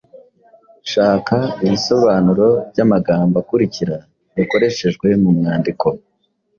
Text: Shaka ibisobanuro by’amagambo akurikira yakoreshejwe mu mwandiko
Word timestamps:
Shaka 0.91 1.37
ibisobanuro 1.65 2.47
by’amagambo 2.71 3.35
akurikira 3.43 3.95
yakoreshejwe 4.37 5.07
mu 5.21 5.29
mwandiko 5.37 5.87